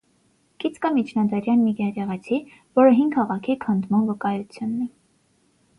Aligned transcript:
Կից 0.61 0.77
կա 0.85 0.89
միջնադարյան 0.95 1.61
մի 1.65 1.73
եկեղեցի, 1.81 2.41
որը 2.81 2.95
հին 3.01 3.13
քաղաքի 3.19 3.59
քանդման 3.67 4.13
վկայությունն 4.13 4.83
է։ 4.89 4.91